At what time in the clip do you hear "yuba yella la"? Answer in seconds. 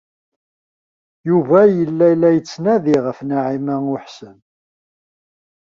1.29-2.29